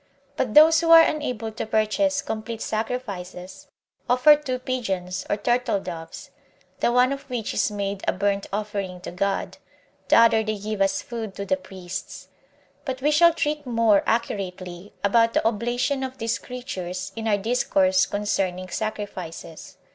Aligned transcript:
But 0.35 0.55
those 0.55 0.81
who 0.81 0.89
are 0.89 1.03
unable 1.03 1.51
to 1.51 1.65
purchase 1.67 2.23
complete 2.23 2.63
sacrifices, 2.63 3.67
offer 4.09 4.35
two 4.35 4.57
pigeons, 4.57 5.27
or 5.29 5.37
turtle 5.37 5.79
doves; 5.79 6.31
the 6.79 6.91
one 6.91 7.13
of 7.13 7.29
which 7.29 7.53
is 7.53 7.69
made 7.69 8.01
a 8.07 8.11
burnt 8.11 8.47
offering 8.51 8.99
to 9.01 9.11
God, 9.11 9.57
the 10.07 10.15
other 10.17 10.41
they 10.43 10.57
give 10.57 10.81
as 10.81 11.03
food 11.03 11.35
to 11.35 11.45
the 11.45 11.55
priests. 11.55 12.29
But 12.83 13.03
we 13.03 13.11
shall 13.11 13.31
treat 13.35 13.67
more 13.67 14.01
accurately 14.07 14.91
about 15.03 15.33
the 15.35 15.45
oblation 15.47 16.01
of 16.01 16.17
these 16.17 16.39
creatures 16.39 17.11
in 17.15 17.27
our 17.27 17.37
discourse 17.37 18.07
concerning 18.07 18.69
sacrifices. 18.69 19.77